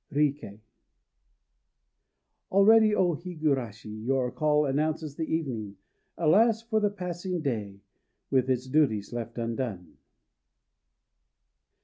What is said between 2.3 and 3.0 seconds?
Already,